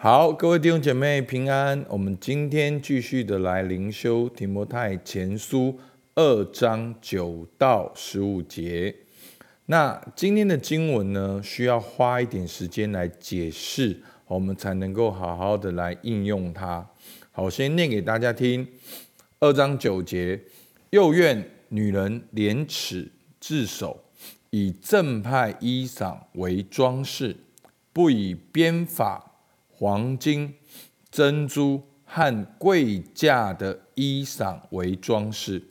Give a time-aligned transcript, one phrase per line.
[0.00, 1.84] 好，各位弟兄姐妹平安。
[1.88, 5.76] 我们今天继续的来灵修提摩太前书
[6.14, 8.94] 二章九到十五节。
[9.66, 16.88] 那今天的经文呢，需要花一点时间来解释，我们才能够好好的来应用它。
[17.32, 18.64] 好，我先念给大家听。
[19.40, 20.40] 二章九节，
[20.90, 23.10] 又愿女人廉耻
[23.40, 24.04] 自守，
[24.50, 27.36] 以正派衣裳为装饰，
[27.92, 29.24] 不以编法。
[29.78, 30.56] 黄金、
[31.08, 35.62] 珍珠和贵价的衣裳为装饰，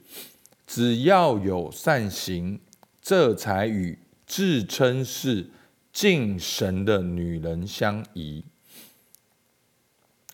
[0.66, 2.62] 只要有善行，
[3.02, 5.50] 这才与自称是
[5.92, 8.46] 敬神的女人相宜。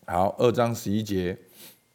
[0.06, 1.36] 好，二章十一节，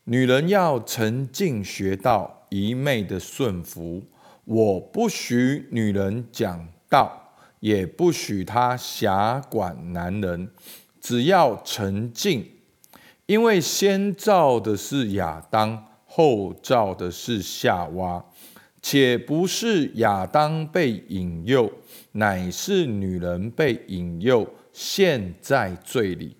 [0.04, 4.04] 女人要沉静学道，一昧的顺服。
[4.44, 10.52] 我不许女人讲道，也不许她辖管男人。
[11.10, 12.48] 只要沉静，
[13.26, 18.24] 因为先造的是亚当，后造的是夏娃，
[18.80, 21.74] 且不是亚当被引诱，
[22.12, 26.38] 乃是女人被引诱，陷在罪里。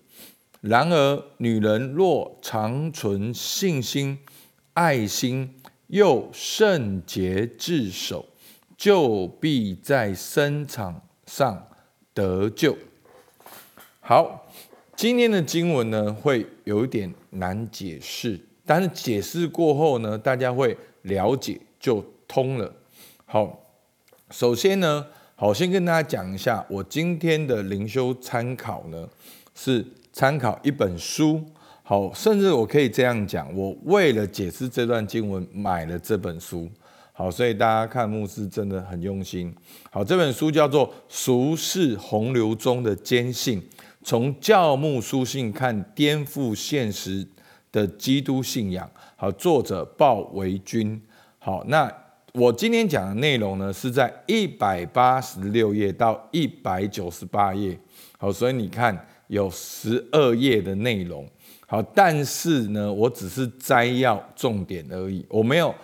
[0.60, 4.16] 然而，女人若长存信心、
[4.74, 5.52] 爱心，
[5.88, 8.24] 又圣洁自守，
[8.76, 11.66] 就必在生场上
[12.14, 12.78] 得救。
[13.98, 14.46] 好。
[15.00, 22.70] 今天的经文呢，会有一点难解释，但是解释过后呢，大家会了解就通了。
[23.24, 23.58] 好，
[24.30, 29.08] 首先呢，好，先跟大家讲一下，我今天的灵修参考呢，
[29.54, 31.42] 是参考一本书。
[31.82, 36.68] 好，甚至我可以这样讲，我为了解释这段经文买了这本书。
[37.14, 39.50] 好，所以大家看牧师真的很用心。
[39.90, 43.58] 好，这本书叫做《俗世洪流中的坚信》。
[44.02, 47.26] 从教牧书信看颠覆现实
[47.70, 51.00] 的基督信仰，好，作者鲍维军。
[51.38, 51.92] 好，那
[52.32, 57.78] 我今天讲的内容呢，是在一百八十六页到一百九十八页。
[58.18, 61.28] 好，所以你看有十二页的内容。
[61.66, 65.74] 好，但是呢，我只是摘要重点而已，我没有，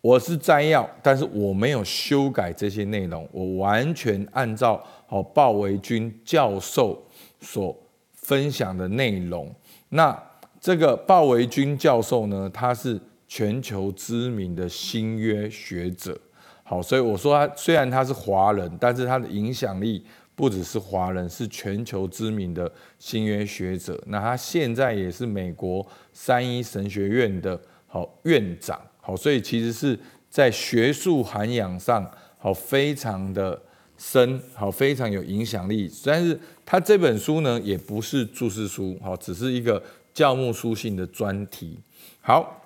[0.00, 7.00] 我是摘要，但是我没有修改这些内容，我完全按照好鲍维军教授。
[7.40, 7.76] 所
[8.12, 9.54] 分享的内容，
[9.90, 10.20] 那
[10.60, 16.18] 这个鲍维军教授呢，他是全球知名的新约学者。
[16.64, 20.04] 好，所以我说他虽然他是华人，但是他的影响力
[20.34, 24.02] 不只是华人，是全球知名的新约学者。
[24.06, 28.80] 那他现在也是美国三一神学院的好院长。
[29.00, 29.96] 好，所以其实是
[30.28, 33.62] 在学术涵养上好非常的。
[33.98, 35.90] 深好，非常有影响力。
[36.04, 41.78] 但是他这本书呢，也不是注释书，好，只是一个教牧书信的专题。
[42.20, 42.62] 好，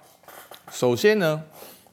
[0.71, 1.43] 首先呢，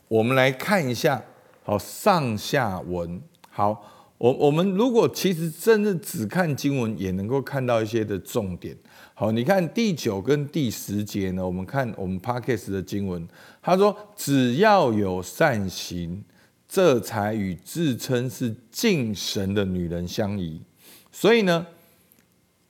[0.08, 1.24] 我们来看一下
[1.64, 3.22] 好上下文。
[3.50, 3.84] 好，
[4.18, 8.76] 我我们如果其实真的只看经文，也能够看到一些的重点。
[9.14, 13.28] 好，你看第九跟第十节呢，我们看我们 Parkes 的经文，
[13.62, 16.24] 他说只要有善行。
[16.68, 20.62] 这才与自称是敬神的女人相宜。
[21.12, 21.66] 所以呢，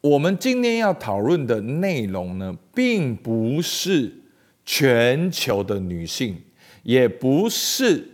[0.02, 4.14] 我们今天要讨论的内容呢，并不是
[4.66, 6.38] 全球的女性，
[6.84, 8.08] 也不是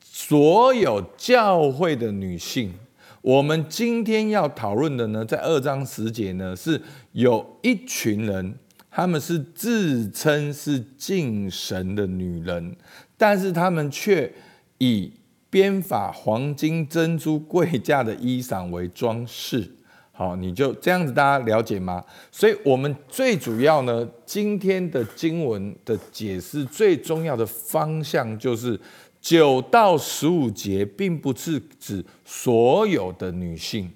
[0.00, 2.72] 所有教会的女性。
[3.20, 6.80] 我们今天要讨论的呢，在二章十节呢，是
[7.12, 8.54] 有一群人，
[8.90, 12.76] 他们是自称是敬神的女人，
[13.16, 14.32] 但是他们却
[14.78, 15.12] 以
[15.48, 19.70] 编法黄金、珍珠、贵价的衣裳为装饰，
[20.12, 22.04] 好，你就这样子，大家了解吗？
[22.32, 28.78] 所以，我们最主要呢，今天的经文的解释最重要的方向就是
[29.20, 33.90] 九到十五节，并不是指所有的女性。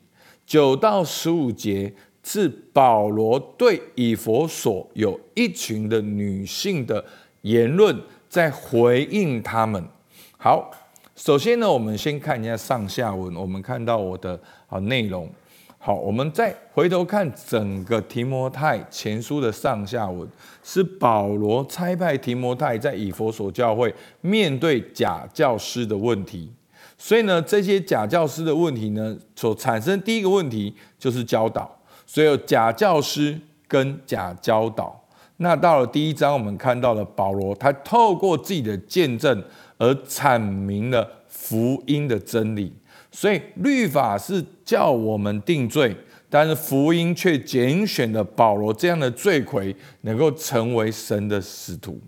[0.47, 7.05] 九到十五节是保罗对以佛所有一群的女性的
[7.43, 9.85] 言论，在回应他们。
[10.39, 10.71] 好。
[11.23, 13.37] 首先呢，我们先看一下上下文。
[13.37, 15.29] 我们看到我的啊内容。
[15.77, 20.27] 好，我们再回头看整个提摩太前书的上下文，
[20.63, 26.51] 是保罗差派提摩太在以佛所教会面对假教师的问题。
[26.97, 31.71] 所以呢，这些假教师的问题呢，所产生第一个问题就是教导。
[32.07, 33.39] 所以有假教师
[33.69, 34.99] 跟假教导。
[35.37, 39.45] 那到了第一章，我们看到了保罗，他透过自己的见证。
[39.81, 42.71] 而阐明了福音的真理，
[43.11, 45.97] 所以律法是叫我们定罪，
[46.29, 51.99] 但是福音却拣选了保罗这样的罪魁，能够成为神的使徒。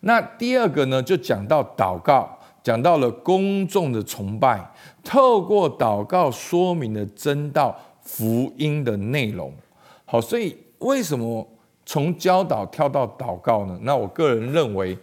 [0.00, 4.64] 那第二个呢，就讲到祷告，讲到了公众的崇拜，
[5.02, 9.52] 透过祷告说明了真道福音的内容。
[10.04, 11.44] 好，所以为什么
[11.84, 13.76] 从教导跳到祷告呢？
[13.82, 14.96] 那我个人认为，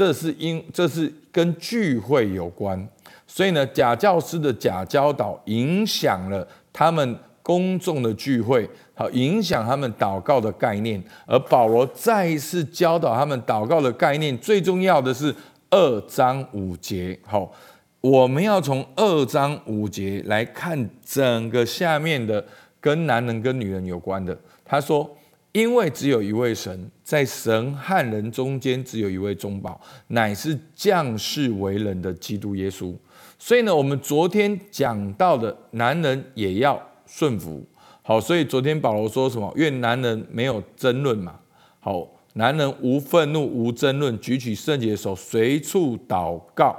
[0.00, 2.88] 这是因这是跟聚会有关。
[3.26, 7.18] 所以呢，假教师的假教导影响了他们。
[7.42, 14.36] 公众的聚会，好影响他们祷告的概念，而保罗再一次教导他们祷告的概念。
[14.38, 15.34] 最重要的是
[15.70, 17.50] 二章五节，好，
[18.02, 22.44] 我们要从二章五节来看整个下面的
[22.78, 24.38] 跟男人跟女人有关的。
[24.64, 25.10] 他说
[25.52, 32.94] ：“因为只有一位神，在神和人中间只有一位中保，乃是降世为人的基督耶稣。”
[33.38, 36.80] 所以呢，我们昨天讲到的男人也要。
[37.12, 37.66] 顺服，
[38.02, 39.52] 好，所以昨天保罗说什么？
[39.56, 41.40] 愿男人没有争论嘛，
[41.80, 46.76] 好，男人无愤怒无争论，举起圣洁的手，随处祷告。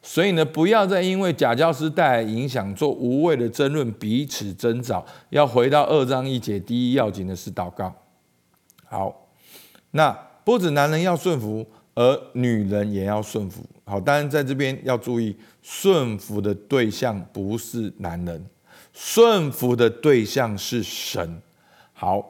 [0.00, 5.04] 所以呢，不要再因为假教师带来影响，做无谓的争论，彼此争吵。
[5.30, 7.92] 要回到二章一节，第一要紧的是祷告。
[8.94, 9.26] 好，
[9.90, 10.12] 那
[10.44, 13.60] 不止男人要顺服，而女人也要顺服。
[13.84, 18.46] 好，当然在这边要注意，顺服的对象不是男人。
[18.92, 21.42] 顺服的对象是神，
[21.92, 22.24] 好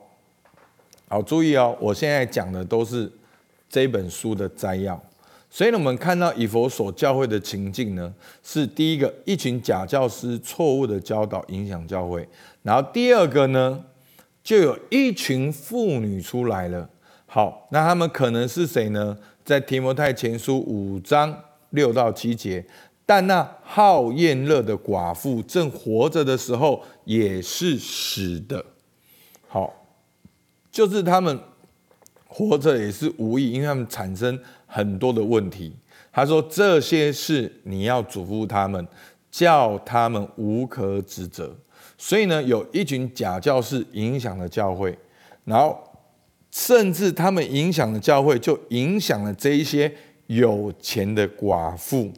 [1.06, 1.76] 好注意哦。
[1.78, 3.12] 我现在讲的都是
[3.68, 4.98] 这本书的摘要，
[5.50, 12.26] 所以呢，我们看到以佛所教会的情境呢，是第一个，一群假教师错误的教导影响教会；
[12.62, 13.84] 然后第二个呢，
[14.44, 16.88] 就有一群妇女出来了。
[17.26, 19.18] 好，那他们可能是谁呢？
[19.42, 21.36] 在提摩太前书五章
[21.70, 22.64] 六到七节。
[23.06, 28.64] 但那好厌乐的寡妇正活着的时候，也是死的。
[29.46, 29.86] 好，
[30.70, 31.38] 就是他们
[32.26, 35.76] 活着也是无益，因为他们产生很多的问题。
[36.10, 38.86] 他说这些事你要嘱咐他们，
[39.30, 41.54] 叫他们无可指责。
[42.06, 44.94] 所以呢，有一群假教士影响了教会，
[45.46, 45.74] 然后
[46.50, 49.90] 甚至他们影响了教会，就影响了这一些
[50.26, 52.12] 有钱的寡妇。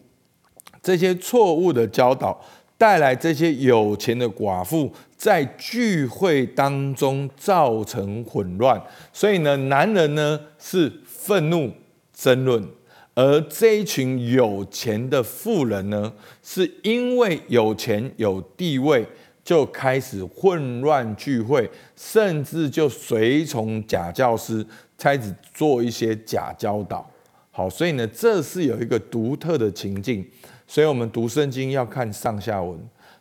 [0.82, 2.44] 这些错误的教导
[2.76, 11.70] 带来这些有钱的寡妇在聚会当中造成混乱，所以呢，男人呢是愤怒
[12.12, 12.60] 争论，
[13.14, 16.12] 而这一群有钱的富人呢，
[16.42, 19.06] 是因为有钱有地位，
[19.46, 24.66] 就开始混乱聚会，甚至就随从假教师，
[24.98, 27.08] 开始做一些假教导。
[27.52, 30.26] 好，所以呢，这是有一个独特的情境。
[30.66, 32.76] 所以，我们读圣经要看上下文。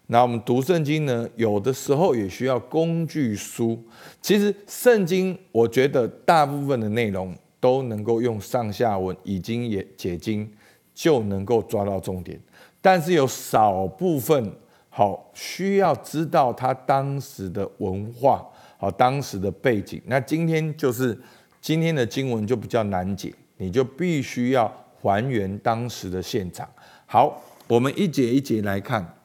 [0.07, 3.79] 那我们读圣经呢，有的时候也需要工具书。
[4.19, 10.51] 其实，圣经我觉得大部分的内容都能够用上下文已经也解经，
[10.95, 12.39] 就能够抓到重点。
[12.81, 14.51] 但是有少部分
[14.97, 18.47] 好需要知道他当时的文化，
[18.77, 20.01] 好当时的背景。
[20.05, 21.19] 那今天就是
[21.59, 26.65] 今天的经文就比较难解，你就必须要还原当时的现场。
[27.05, 29.17] 好，我们一节一节来看。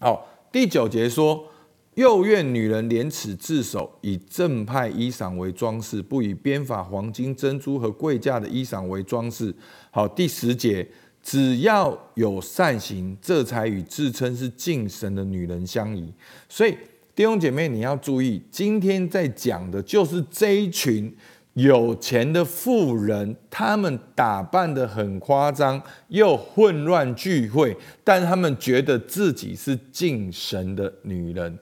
[0.00, 1.46] 好，第九节说
[1.94, 9.54] ：“右院女人廉耻自守，以正派衣裳为装饰，不以编法、黄金、珍珠和贵价的衣裳为装饰。”
[9.92, 10.84] 好，第十节
[11.24, 16.12] ：“只要有善行，这才与自称是敬神的女人相宜。”
[16.48, 16.76] 所以
[17.16, 21.12] 弟兄姐妹，你要注意，今天在讲的就是这一群。
[21.54, 31.56] 有钱的富人，他们打扮的很夸张，又混乱聚会，但他们觉得自己是敬神的女人。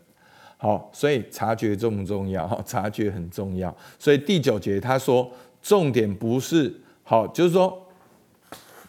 [0.57, 2.49] 好，所以察觉重不重要？
[2.65, 3.77] 察觉很重要。
[3.99, 7.87] 所以第九节他说，重点不是好，就是说，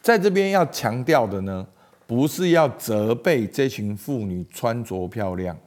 [0.03, 1.65] 在这边要强调的呢，
[2.05, 5.57] 不是要责备这群妇女穿着漂亮，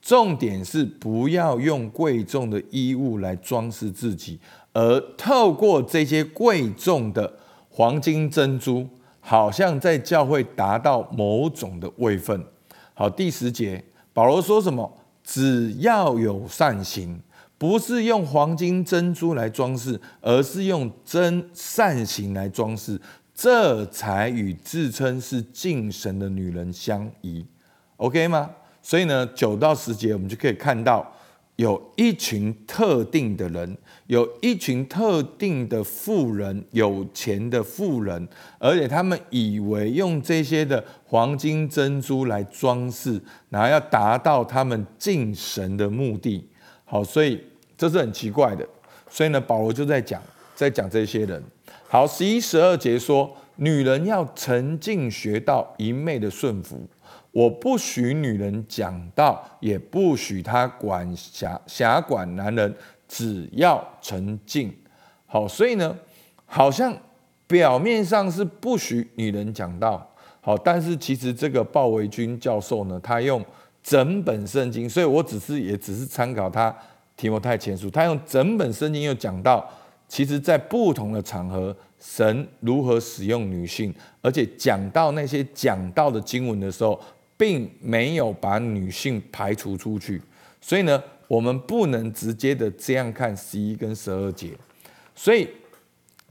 [0.00, 4.38] 重点是不要用贵重的衣物来装饰自己。
[4.72, 7.34] 而透过这些贵重的
[7.68, 8.86] 黄金珍珠，
[9.18, 12.44] 好像在教会达到某种的位分。
[12.94, 14.98] 好，第十节，保罗说什么？
[15.24, 17.20] 只要有善行，
[17.58, 23.00] 不是用黄金珍珠来装饰，而是用真善行来装饰，
[23.42, 27.42] 这才与自称是敬神的女人相宜。
[27.96, 28.50] OK 吗？
[28.82, 31.10] 所以呢，九到十节，我们就可以看到。
[31.56, 33.78] 有一群特定的人，
[34.08, 38.28] 有一群特定的富人，有钱的富人，
[38.58, 43.18] 而且他们以为用这些的黄金珍珠来装饰，
[43.48, 46.46] 然后要达到他们敬神的目的。
[46.84, 47.42] 好，所以
[47.78, 48.68] 这是很奇怪的。
[49.08, 50.22] 所以呢，保罗就在讲，
[50.54, 51.42] 在讲这些人。
[51.92, 56.88] 好，十一、十二节说，女人要沉静学到，一昧的顺服。
[57.32, 62.72] 我不许女人讲道，也不许她管辖辖管男人，
[63.08, 64.72] 只要沉静。
[65.26, 65.96] 好，所以呢，
[66.46, 66.96] 好像
[67.48, 70.08] 表面上是不许女人讲道，
[70.40, 73.44] 好，但是其实这个鲍维军教授呢，他用
[73.82, 76.72] 整本圣经，所以我只是也只是参考他
[77.16, 79.68] 提摩太前书，他用整本圣经又讲到，
[80.10, 87.00] 其实在不同的场合，神如何使用女性，而且讲到那些讲到的经文的时候。
[87.40, 90.20] 并没有把女性排除出去，
[90.60, 94.50] 所以呢，我们不能直接的这样看十一跟十二节。
[95.14, 95.48] 所以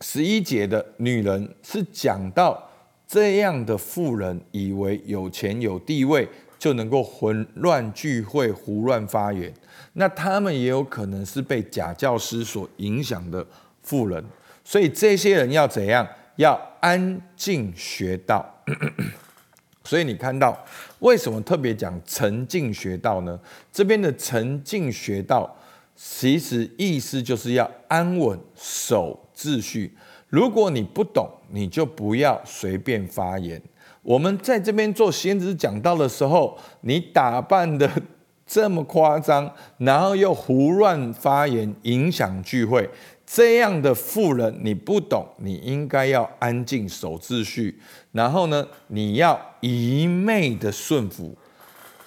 [0.02, 2.64] 十一节的女人是讲到
[3.08, 9.52] 这样的妇人以为有钱有地位就能够混乱聚会、胡乱发言，
[9.94, 13.44] 那他们也有可能是被假教师所影响的
[13.84, 14.24] 富人。
[14.64, 16.08] 所以这些人要怎样？
[16.36, 18.46] 要安静学道。
[19.84, 20.58] 所以你看到
[21.00, 23.40] 为什么特别讲沉静学道呢？
[23.72, 25.54] 这边的沉静学道，
[25.96, 29.98] 其实意思就是要安稳守秩序。
[30.28, 33.60] 如果你不懂，你就不要随便发言。
[34.04, 37.90] 我们在这边做先知讲道的时候，你打扮的
[38.46, 42.88] 这么夸张，然后又胡乱发言，影响聚会。
[43.32, 47.80] 这样的富人你不懂，你应该要安静守秩序，
[48.12, 51.38] 然后呢，你要一昧的顺服。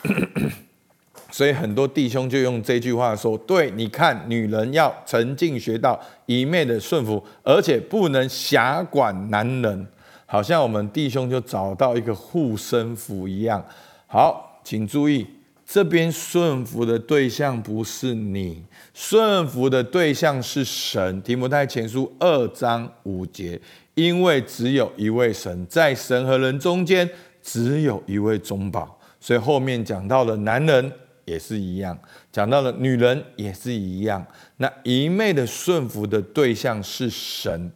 [1.30, 9.86] 所以很多弟兄就用这句话说：对，你看，女人要沉静学到一昧的顺服，而且不能辖管男人，
[10.26, 13.64] 好像我们弟兄就找到一个护身符一样。
[14.08, 15.24] 好，请注意。
[15.72, 18.62] 这边顺服的对象不是你，
[18.92, 21.22] 顺服的对象是神。
[21.22, 23.58] 提摩太前书二章五节，
[23.94, 27.08] 因为只有一位神，在神和人中间
[27.42, 29.00] 只有一位中保。
[29.18, 30.92] 所以后面讲到了男人
[31.24, 31.98] 也是一样，
[32.30, 34.22] 讲到了女人也是一样。
[34.58, 37.72] 那一昧的顺服的对象是神。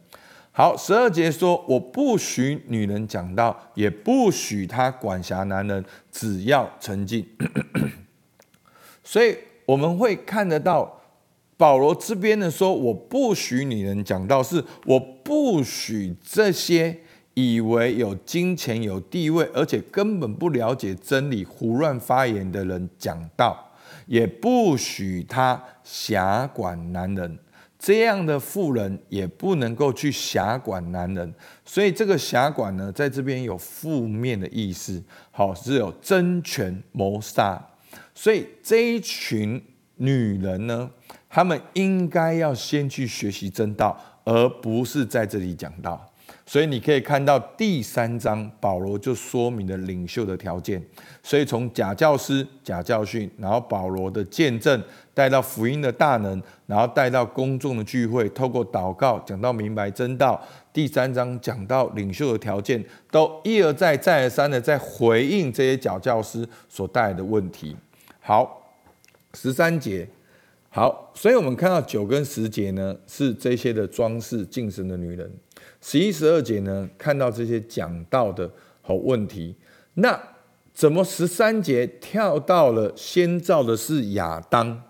[0.57, 7.23] 好，十二节说：“我不许女人讲道，也不许她管辖男人，只要沉静。
[9.05, 9.37] ”所以
[9.67, 10.99] 我们会看得到
[11.57, 17.01] 保罗这边的说：“我不许女人讲道，是我不许这些
[17.35, 23.73] 以为有金钱、有地位，而且根本不了解真理、胡乱发言的人讲道，
[24.07, 27.37] 也不许他辖管男人。”
[27.87, 35.01] 这样的妇人也不能够去辖管男人，所以这个辖管呢，在这边有负面的意思，
[35.31, 37.65] 好是有争权谋杀。
[38.13, 39.63] 所以这一群
[39.95, 40.91] 女人呢，
[41.29, 46.11] 她们应该要先去学习真道，而不是在这里讲道。
[46.49, 50.81] 所以你可以看到第三章，保罗就说明了领袖的条件。
[51.21, 54.81] 所以从假教师、假教训，然后保罗的见证，
[55.13, 60.41] 带到福音的大能，然后带到公众的聚会，透过祷告讲到明白真道。
[60.71, 67.75] 第三章讲到领袖的条件，都一而再、再而三的在回应这些假教师所带来的问题。
[68.21, 68.71] 好，
[69.33, 70.07] 十三节，
[70.77, 75.27] 好，所以我们看到九跟十节呢，是这些的装饰敬神的女人。
[75.81, 78.47] 十一、十二节呢，看到这些讲到的
[78.83, 79.55] 好问题，
[79.95, 80.21] 那
[80.75, 84.83] 怎么十三节跳到了先造的是亚当，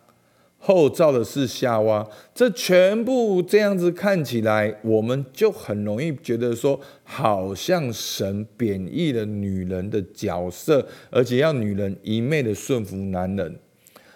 [0.58, 2.06] 后造的是夏娃？
[2.36, 13.58] 这全部这样子看起来，我们就很容易觉得说，好像神贬义了女人的角色，而且要女人一昧的顺服男人。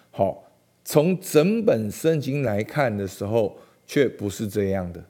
[0.09, 0.50] 好，
[0.91, 3.57] 从整本圣经来看的时候，
[3.87, 5.01] 却不是这样的。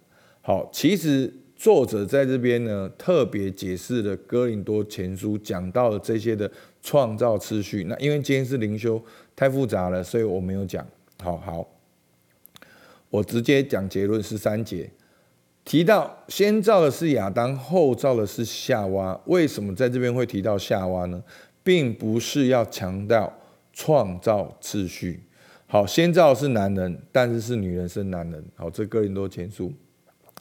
[0.41, 1.33] 好，其实。
[1.55, 7.83] 作者在这边呢，特别解释了哥林多前书讲到的这些的创造次序。
[7.83, 9.00] 那因为今天是灵修，
[9.35, 10.83] 太复杂了，所以我没有讲。
[11.21, 11.67] 好好，
[13.11, 14.89] 我直接讲结论是三节，
[15.63, 19.21] 提到先造的是亚当，后造的是夏娃。
[19.27, 21.23] 为什么在这边会提到夏娃呢？
[21.61, 23.31] 并不是要强调
[23.71, 25.21] 创造次序。
[25.71, 28.43] 好，先造是男人，但是是女人生男人。
[28.55, 29.71] 好，这哥林多前书。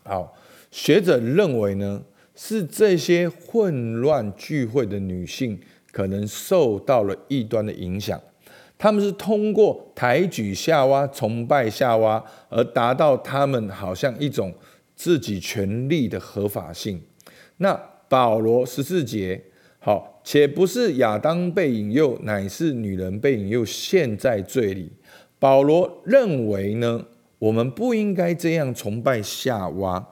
[0.03, 0.37] 好。
[0.73, 2.03] 学者认为呢，
[2.35, 5.57] 是这些混乱聚会的女性
[5.93, 8.21] 可能受到了异端的影响，
[8.77, 14.53] 他们是通过抬举夏娃、崇拜夏娃而达到他们好像一种
[14.97, 17.01] 自己权利的合法性。
[17.59, 19.41] 那保罗十四节，
[19.79, 24.91] 好，且不是亚当被引诱，乃是女人被引诱，陷在罪里。
[25.41, 27.05] 保罗认为呢，
[27.41, 30.07] 我们不应该这样崇拜夏娃。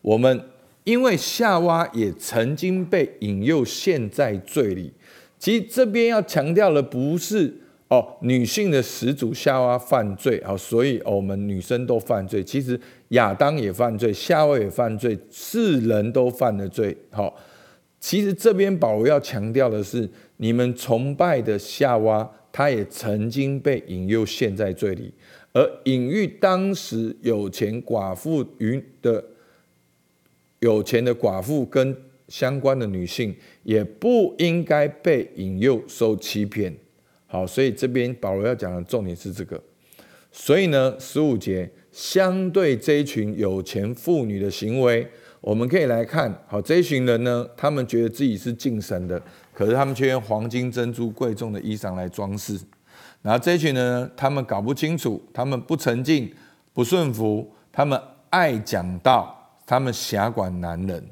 [0.00, 0.40] 我们
[0.84, 4.94] 因为夏娃也曾经被引诱陷在罪里。
[5.38, 7.52] 其实这边要强调的不是
[7.88, 12.42] 哦，女性的始祖夏娃犯罪啊，所以我们女生都犯罪。
[12.44, 16.96] 其实亚当也犯罪，夏娃也犯罪，世人都犯了罪。
[17.10, 17.34] 好，
[17.98, 25.14] 其实这边保罗要强调的是，你们崇拜的夏娃，他也曾经被引诱陷在罪里，
[25.52, 29.24] 而隐喻当时有钱寡妇与的
[30.58, 31.96] 有钱的寡妇跟。
[32.28, 36.76] 相关的女性也不应该被引诱受欺骗。
[37.26, 39.58] 好，所以这边保罗要讲的重点是这个。
[40.30, 45.06] 所以呢，十五节相对这一群有钱妇女的行为，
[45.40, 46.30] 我们可以来看。
[46.46, 49.18] 好，这一群人呢，他们觉得自己是敬神的，
[49.58, 52.56] 可是他们却用黄金、珍珠、贵重的衣裳来装饰。
[53.22, 56.32] 然后这群呢，他们搞不清楚，他们不沉静、
[56.72, 58.00] 不顺服，他们
[58.30, 59.36] 爱讲道，
[59.66, 61.04] 他们狭管男人。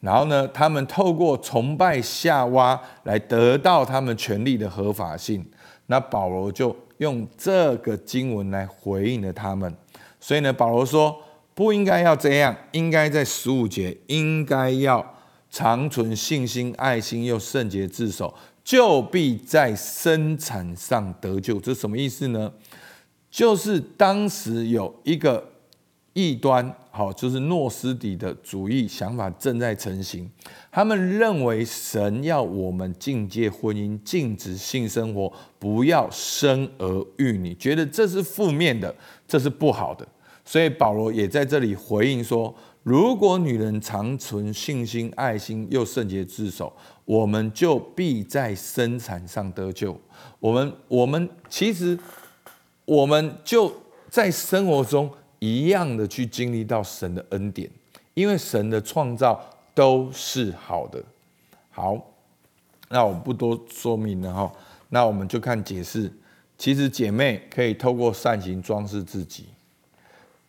[0.00, 5.48] 然后呢，他们透过崇拜夏娃来得到他们权利的合法性。
[5.86, 9.72] 那保罗就用这个经文来回应了他们。
[10.18, 11.16] 所以呢，保罗说
[11.54, 15.14] 不应该要这样，应该在十五节应该要
[15.50, 18.34] 长存信心、爱心又圣洁自守，
[18.64, 21.60] 就必在生产上得救。
[21.60, 22.52] 这什么意思呢？
[23.30, 25.52] 就是当时有一个。
[26.18, 30.26] 异端，好，就是诺斯底的主义想法正在成型。
[30.72, 38.94] 他们认为神要我们境界婚姻，禁止性生活，不要生儿育女，觉得这是负面的，
[39.28, 40.08] 这是不好的。
[40.42, 42.54] 所以保罗也在这里回应说：
[42.86, 46.72] 如果女人长存信心、爱心，又圣洁自守，
[47.04, 50.00] 我们就必在生产上得救。
[50.38, 51.98] 我们，我们其实，
[52.84, 53.72] 我们就
[54.08, 55.10] 在生活中。
[55.40, 57.68] 一样的去经历到神的恩典，
[58.14, 59.38] 因为神的创造
[59.74, 61.02] 都是好的。
[61.70, 62.00] 好，
[62.88, 64.52] 那我不多说明了哈，
[64.88, 66.10] 那我们就看解释。
[66.56, 69.44] 其实姐妹可以透过善行装饰自己，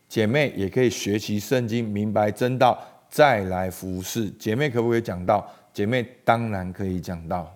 [0.07, 4.29] 姐妹也可以学习圣经，明白真道，再来服侍。
[4.31, 5.45] 姐妹可不可以讲到？
[5.73, 7.53] 姐妹当然可以讲到。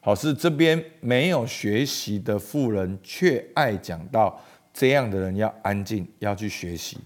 [0.00, 4.40] 好，是这边没有学习的妇人，却爱讲到。
[4.72, 6.98] 这样的人要安静，要去学习。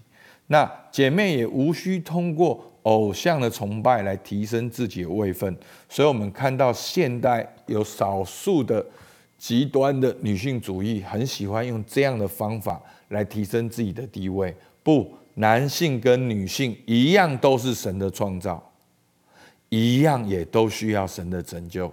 [0.45, 5.57] 那姐妹也无需通过偶像的崇拜来提升自己的位分。
[5.89, 8.85] 所以，我们看到现代有少数的
[9.43, 14.55] 极端的女性主义，很喜欢用这样的方法来提升自己的地位。
[14.81, 18.71] 不，男性跟女性一样都是神的创造，
[19.67, 21.91] 一样也都需要神的拯救。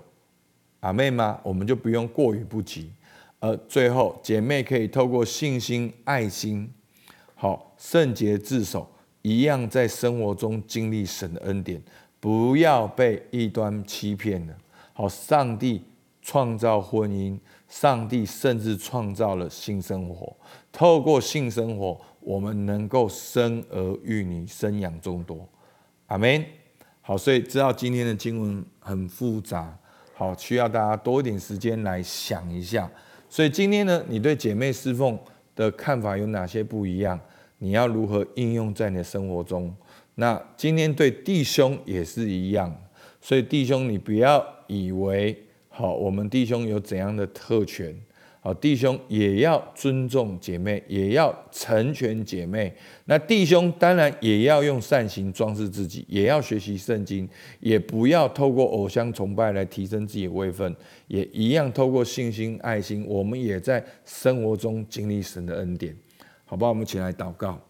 [0.78, 1.40] 阿妹吗？
[1.42, 2.92] 我们就不用过于不及。
[3.40, 6.72] 而最后，姐妹可以透过信心、爱心，
[7.34, 8.88] 好圣洁自守，
[9.22, 11.82] 一样在生活中经历神的恩典，
[12.20, 14.54] 不要被异端欺骗了。
[14.92, 15.82] 好，上帝
[16.30, 20.32] 创造婚姻，上帝甚至创造了性生活。
[20.70, 25.48] 透过性生活，我们能够生儿育女，生养众多。
[26.06, 26.44] 阿门。
[27.00, 29.76] 好，所以知道今天的经文很复杂，
[30.14, 32.88] 好，需要大家多一点时间来想一下。
[33.28, 35.18] 所以今天呢，你对姐妹侍奉
[35.56, 37.18] 的看法有哪些不一样？
[37.58, 39.74] 你要如何应用在你的生活中？
[40.14, 42.72] 那今天对弟兄也是一样。
[43.20, 45.36] 所以弟兄，你不要以为
[45.72, 47.94] 好，我们弟兄有怎样的特权？
[48.42, 52.74] 好，弟兄也要尊重姐妹，也要成全姐妹。
[53.04, 57.28] 那弟兄当然也要用善行装饰自己，也要学习圣经，
[57.60, 60.74] 也不要透过偶像崇拜来提升自己的位分，
[61.06, 65.96] 也一样透过信心、爱心，我们也在生活中经历神的恩典。
[66.46, 67.60] 好吧，我们起来祷告。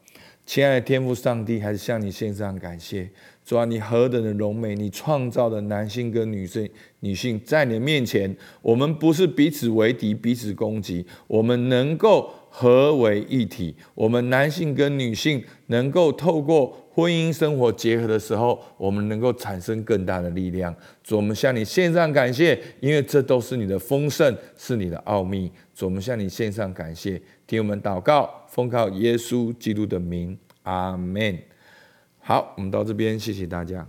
[0.51, 3.09] 亲爱的天父上帝，还是向你献上感谢。
[3.45, 4.75] 主啊，你何等的荣美！
[4.75, 13.77] 你创造的男性跟女性，女性在你的面前，我们不是彼此为敌、彼此攻击，我们能够合为一体。
[13.95, 20.75] 我们男性跟女性能够透过婚姻生活结合的时候，我们能够产生更大的力量。
[21.03, 25.51] 主，我们向你献上感谢，因为这都是你的丰盛，是你的奥秘。
[25.75, 27.21] 主，我们向你献上感谢。
[27.47, 31.39] 听我们祷告，奉靠耶稣基督的名，阿门。
[32.19, 33.87] 好，我们到这边，谢谢大家。